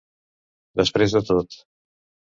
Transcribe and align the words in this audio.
Després 0.81 1.15
de 1.19 1.23
tot. 1.29 1.63